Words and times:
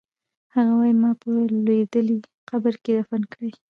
هغه 0.55 0.73
وایی 0.79 0.95
ما 1.01 1.11
په 1.21 1.27
لوېدلي 1.65 2.17
قبر 2.49 2.73
کې 2.83 2.91
دفن 2.97 3.21
کړئ 3.33 3.51